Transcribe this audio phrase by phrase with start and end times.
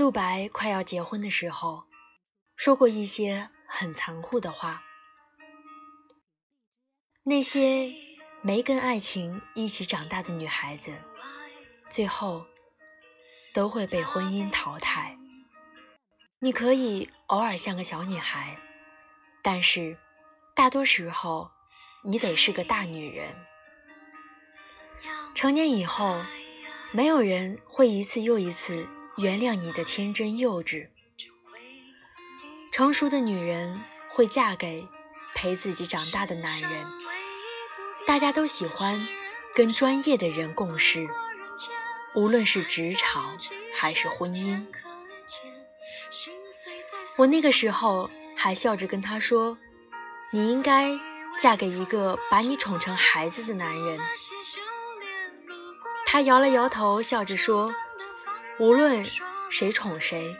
[0.00, 1.84] 陆白快要结婚的时候，
[2.56, 4.82] 说过一些很残酷的话。
[7.22, 7.92] 那些
[8.40, 10.96] 没跟爱情一起长大的女孩子，
[11.90, 12.46] 最后
[13.52, 15.18] 都会被婚姻淘汰。
[16.38, 18.56] 你可以偶尔像个小女孩，
[19.42, 19.98] 但是
[20.54, 21.50] 大多时候
[22.04, 23.34] 你得是个大女人。
[25.34, 26.22] 成年以后，
[26.90, 28.88] 没有人会一次又一次
[29.20, 30.88] 原谅你的天真幼稚。
[32.72, 34.88] 成熟的女人会嫁给
[35.34, 36.86] 陪自己长大的男人。
[38.06, 39.06] 大家都喜欢
[39.54, 41.06] 跟专业的人共事，
[42.14, 43.36] 无论是职场
[43.74, 44.66] 还是婚姻。
[47.18, 49.58] 我那个时候还笑着跟他说
[50.32, 50.98] ：“你应该
[51.38, 54.00] 嫁给一个把你宠成孩子的男人。”
[56.06, 57.72] 他摇了摇头，笑着说
[58.60, 59.02] ：“无论
[59.50, 60.36] 谁宠谁，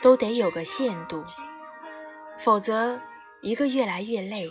[0.00, 1.24] 都得有个限度，
[2.38, 3.00] 否则
[3.42, 4.48] 一个越来越累，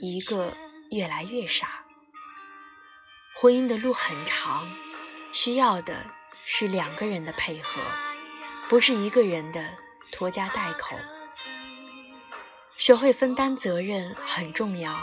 [0.00, 0.56] 一个
[0.92, 1.84] 越来越傻。
[3.34, 4.70] 婚姻的路很长，
[5.32, 6.06] 需要的
[6.44, 7.80] 是两个人的配合，
[8.68, 9.74] 不是一个人的
[10.12, 10.94] 拖家带口。
[12.76, 14.96] 学会分担责任很重要，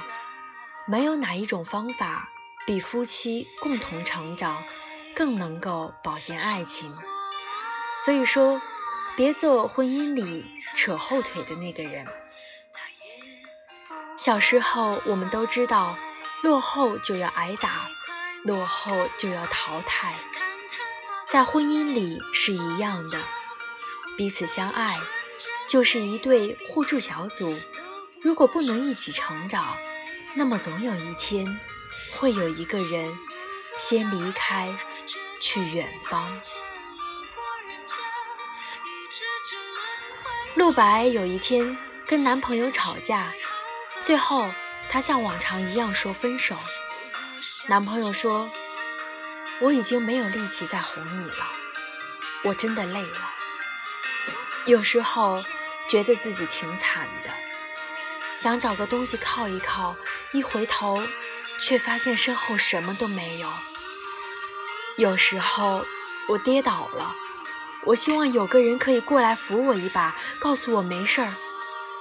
[0.88, 2.32] 没有哪一种方法。”
[2.66, 4.64] 比夫妻共同成长
[5.16, 6.92] 更能够保鲜爱情，
[7.98, 8.62] 所以说，
[9.16, 12.06] 别做婚姻里扯后腿的那个人。
[14.18, 15.98] 小时候我们都知道，
[16.42, 17.88] 落后就要挨打，
[18.44, 20.14] 落后就要淘汰，
[21.30, 23.20] 在婚姻里是一样的，
[24.18, 24.96] 彼此相爱
[25.68, 27.56] 就是一对互助小组，
[28.22, 29.76] 如果不能一起成长，
[30.34, 31.60] 那么总有一天。
[32.18, 33.18] 会有一个人
[33.78, 34.74] 先离开，
[35.42, 36.30] 去远方。
[40.56, 43.28] 陆白有一天跟男朋友吵架，
[44.02, 44.50] 最后
[44.90, 46.56] 她像往常一样说分手。
[47.68, 48.50] 男朋友说
[49.60, 51.48] ：“我已经没有力气再哄你了，
[52.46, 53.34] 我真的累了。
[54.66, 55.44] 有时候
[55.90, 57.30] 觉得自己挺惨的，
[58.38, 59.96] 想找个东西靠一靠，
[60.32, 61.04] 一回头。”
[61.58, 63.50] 却发现身后什么都没有。
[64.98, 65.86] 有时候
[66.28, 67.16] 我跌倒了，
[67.86, 71.34] 我希望有个人可以过来扶我一把，告诉我没事儿，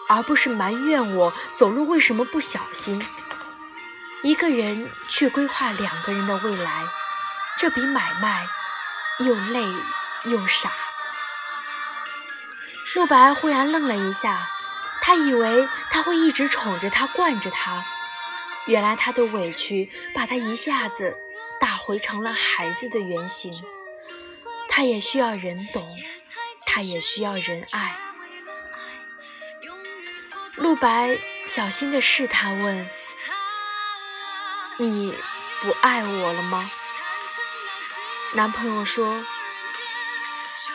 [0.09, 3.05] 而不是埋怨我走路为什么不小心。
[4.23, 6.85] 一个人去规划两个人的未来，
[7.59, 8.47] 这比买卖
[9.19, 9.63] 又累
[10.25, 10.73] 又傻。
[12.95, 14.49] 陆白忽然愣了一下，
[15.03, 17.85] 他以为他会一直宠着他，惯着他。
[18.67, 21.15] 原来他的委屈把他一下子
[21.61, 23.53] 打回成了孩子的原形，
[24.77, 25.97] 他也需要人懂，
[26.67, 27.97] 他也需要人爱。
[30.57, 32.91] 陆白小心的试探问
[34.79, 35.15] ：“你
[35.63, 36.69] 不爱我了吗？”
[38.35, 39.25] 男朋友说：“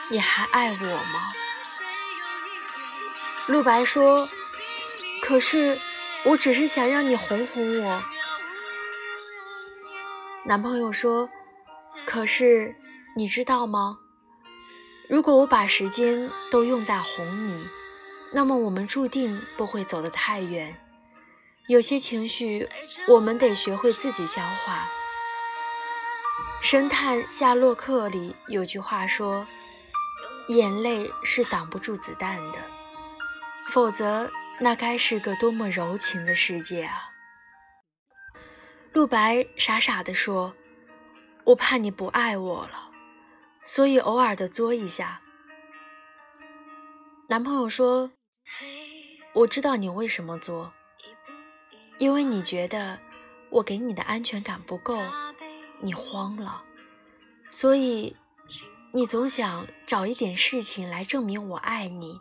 [0.07, 1.33] 你还爱我吗？”
[3.47, 4.29] 陆白说
[5.21, 5.77] ：“可是。”
[6.25, 8.03] 我只是想让你哄哄我，
[10.43, 11.29] 男朋友说
[12.05, 12.75] ：“可是
[13.15, 13.99] 你知道吗？
[15.07, 17.67] 如果我把时间都用在哄你，
[18.31, 20.79] 那么我们注定不会走得太远。
[21.67, 22.67] 有些情绪
[23.07, 24.87] 我们得学会自己消化。”
[26.65, 29.45] 《神探夏洛克》里有句话说
[30.49, 32.57] ：“眼泪是挡不住子弹的，
[33.69, 34.29] 否则。”
[34.61, 37.11] 那该是个多么柔情的世界啊！
[38.91, 40.53] 陆白傻傻地说
[41.47, 42.88] ：“我怕你不爱我了，
[43.63, 45.21] 所以偶尔的作一下。”
[47.27, 48.11] 男朋友说
[49.33, 50.73] ：“我知道你为什么作，
[51.97, 52.99] 因为你觉得
[53.49, 54.99] 我给你的安全感不够，
[55.79, 56.63] 你慌了，
[57.49, 58.15] 所以
[58.91, 62.19] 你总想找一点事情来证明我爱你。”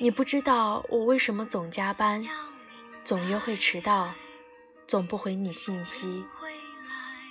[0.00, 2.24] 你不知道我为什么总加班，
[3.04, 4.14] 总约会迟到，
[4.86, 6.24] 总不回你信息。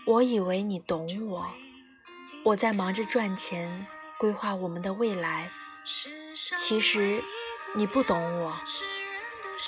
[0.06, 1.48] 我以为你懂我，
[2.48, 3.86] 我在忙着赚钱，
[4.18, 5.50] 规划我们的未来。
[6.58, 7.22] 其实
[7.74, 8.56] 你不懂我，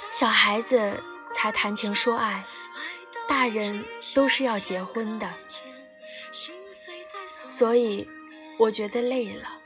[0.09, 0.93] 小孩子
[1.29, 2.45] 才谈情说爱，
[3.27, 3.83] 大人
[4.15, 5.29] 都是要结婚的。
[7.49, 8.09] 所以
[8.57, 9.59] 我觉得累了，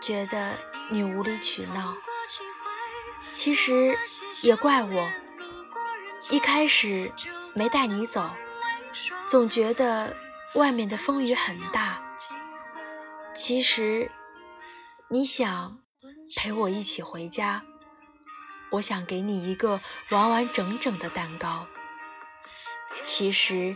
[0.00, 0.54] 觉得
[0.88, 1.94] 你无理取闹。
[3.30, 3.94] 其实
[4.42, 5.12] 也怪我，
[6.30, 7.12] 一开始
[7.52, 8.30] 没带你走，
[9.28, 10.16] 总觉得
[10.54, 12.02] 外面的风雨很大。
[13.38, 14.10] 其实
[15.08, 15.78] 你想
[16.36, 17.62] 陪我一起回家，
[18.72, 19.80] 我想给你一个
[20.10, 21.64] 完完整整的蛋糕。
[23.04, 23.72] 其实，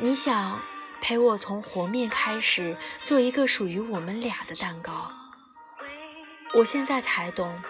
[0.00, 0.58] 你想
[1.02, 5.12] 陪我从和面开始，做一个属于我们俩的蛋糕。
[6.54, 7.62] 我现在才懂，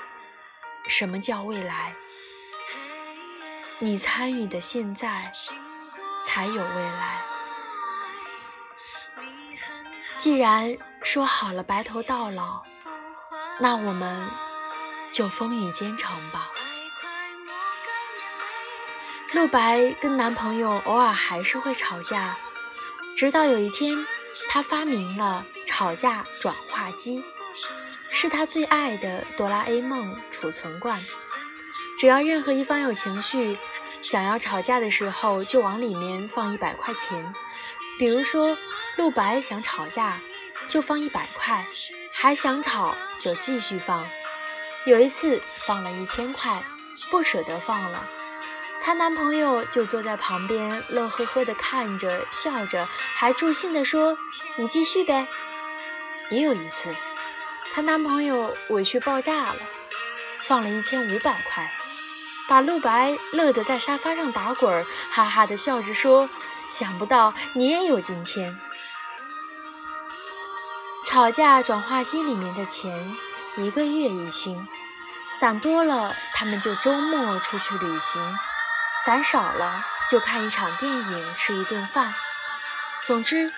[0.88, 1.96] 什么叫未来。
[3.80, 5.32] 你参与的现在，
[6.24, 7.24] 才有未来。
[10.16, 10.76] 既然
[11.10, 12.60] 说好了白头到老。
[13.58, 14.28] 那我们
[15.10, 16.50] 就风雨兼程吧。
[19.32, 22.36] 陆白跟男朋友偶尔还是会吵架，
[23.16, 24.06] 直到有一天，
[24.50, 27.24] 他发明了吵架转化机，
[28.10, 31.02] 是他最爱的哆啦 A 梦储存罐。
[31.98, 33.56] 只要任何一方有情绪，
[34.02, 37.34] 想要吵架的时候，就往里面放一百块钱。
[37.98, 38.58] 比如说，
[38.96, 40.18] 陆白想吵架。
[40.68, 41.66] 就放一百块，
[42.14, 44.06] 还想吵就继续放。
[44.84, 46.62] 有一次放了一千块，
[47.10, 48.06] 不舍得放了，
[48.82, 54.16] 她男朋友就坐在旁边乐呵呵的看着，笑着，还助兴的说
[54.56, 55.26] ：“你继续呗。”
[56.30, 56.94] 也有一次，
[57.74, 59.56] 她男朋友委屈爆炸了，
[60.42, 61.72] 放了一千五百块，
[62.48, 66.28] 把陆白乐得在沙发上打滚，哈哈的笑着说
[66.70, 68.58] ：“想不到你也有今天。”
[71.08, 73.16] 吵架转化机里面的钱
[73.56, 74.68] 一个月一清，
[75.40, 78.20] 攒多了他们就周末出去旅行，
[79.06, 82.12] 攒少了就看一场电影吃一顿饭。
[83.06, 83.50] 总之，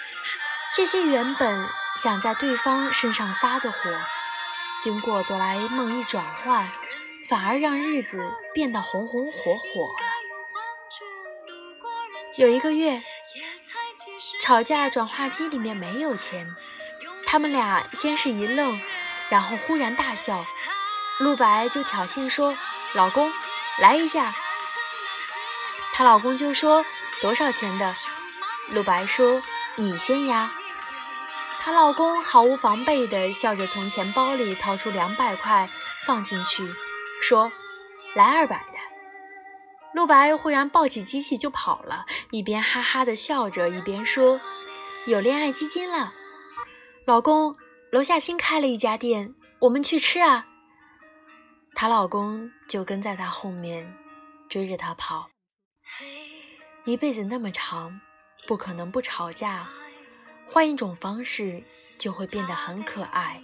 [0.77, 1.69] 这些原本
[2.01, 3.79] 想在对方身上发的火，
[4.81, 6.71] 经过哆啦 A 梦一转换，
[7.29, 10.07] 反而让日子变得红红火火了。
[12.39, 13.03] 有一个月，
[14.41, 16.55] 吵架转化机里面没有钱。
[17.31, 18.81] 他们俩先是一愣，
[19.29, 20.45] 然后忽然大笑。
[21.21, 22.57] 陆白就挑衅说
[22.93, 23.31] ：“老公，
[23.79, 24.35] 来一下。”
[25.95, 26.85] 她老公就说
[27.23, 27.95] ：“多少钱的？”
[28.75, 29.41] 陆白说
[29.79, 30.51] ：“你先压。”
[31.63, 35.69] 她老公毫无防备地笑着从钱包里掏出两百块
[36.05, 36.69] 放进去，
[37.23, 37.53] 说
[38.17, 38.79] ：“来二百的。”
[39.95, 44.41] 陆白忽然抱起机器就跑了，一边哈哈地笑着，一边说
[45.07, 46.15] ：“有恋爱基金了。”
[47.07, 47.57] 老公，
[47.91, 50.47] 楼下新开了一家店，我们去吃啊。
[51.75, 53.97] 她老公就跟在她后面，
[54.49, 55.31] 追着她跑。
[56.85, 58.01] 一辈子那么长，
[58.47, 59.67] 不可能不吵架，
[60.47, 61.65] 换一种方式
[61.99, 63.43] 就会变得很可爱。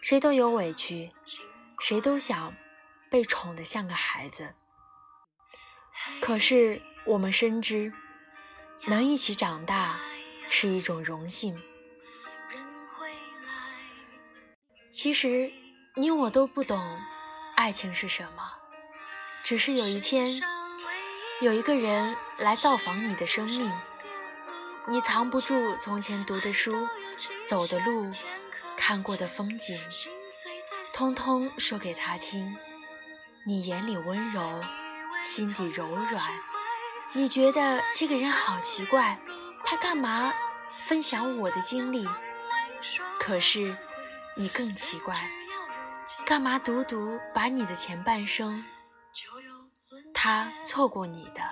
[0.00, 1.10] 谁都有委屈，
[1.80, 2.54] 谁都想
[3.10, 4.54] 被宠得像个孩子。
[6.20, 7.92] 可是我们深知，
[8.86, 9.96] 能一起长大
[10.48, 11.60] 是一种荣幸。
[15.00, 15.52] 其实，
[15.94, 16.76] 你我都不懂
[17.54, 18.42] 爱情是什么，
[19.44, 20.26] 只是有一天，
[21.40, 23.72] 有一个人来造访你的生命，
[24.88, 26.88] 你藏不住从前读的书、
[27.46, 28.10] 走的路、
[28.76, 29.78] 看过的风景，
[30.92, 32.56] 通通说给他听。
[33.46, 34.60] 你眼里温柔，
[35.22, 36.20] 心底柔软，
[37.12, 39.16] 你觉得这个人好奇怪，
[39.64, 40.34] 他干嘛
[40.86, 42.04] 分享我的经历？
[43.20, 43.76] 可是。
[44.40, 45.12] 你更奇怪，
[46.24, 48.64] 干嘛独独把你的前半生，
[50.14, 51.42] 他错过你的，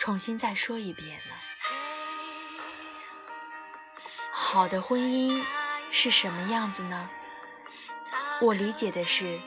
[0.00, 1.34] 重新再说一遍呢？
[4.32, 5.44] 好的婚姻
[5.92, 7.08] 是什么样子呢？
[8.40, 9.40] 我理解的是，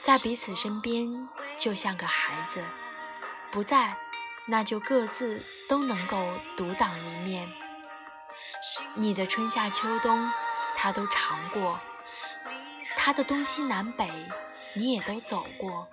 [0.00, 2.62] 在彼此身边就像个孩子，
[3.50, 3.96] 不在，
[4.46, 6.24] 那就各自都能够
[6.56, 7.52] 独当一面。
[8.94, 10.30] 你的春夏秋冬。
[10.80, 11.80] 他都尝过，
[12.96, 14.08] 他的东西南北，
[14.74, 15.88] 你也都走过。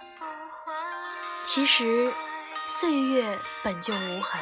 [1.44, 2.14] 其实
[2.68, 4.40] 岁月本就无痕，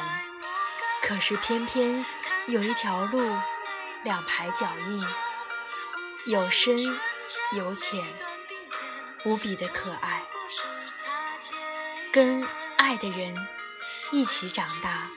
[1.02, 2.04] 可是偏偏
[2.46, 3.38] 有一条路，
[4.02, 5.06] 两排脚印，
[6.26, 6.76] 有深
[7.52, 8.04] 有浅，
[9.24, 10.22] 无比的可爱。
[12.12, 12.46] 跟
[12.76, 13.34] 爱的人
[14.12, 15.08] 一起长大，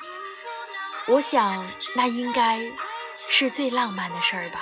[1.06, 2.62] 我想那应该
[3.30, 4.62] 是最浪漫的事儿吧。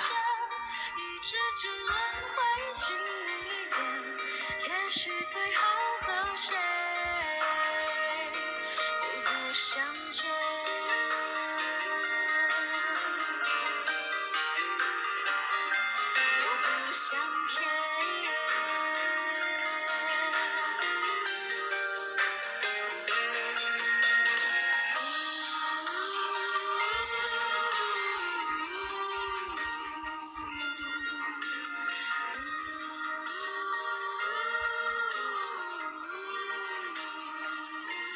[1.28, 1.90] 之间轮
[2.30, 2.36] 回
[2.76, 2.96] 近
[3.42, 3.78] 一点，
[4.68, 5.66] 也许最好
[5.98, 6.75] 和谁。